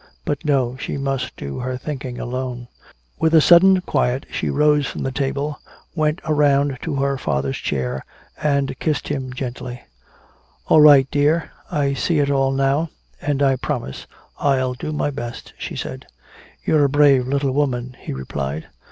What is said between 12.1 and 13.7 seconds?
it all now and I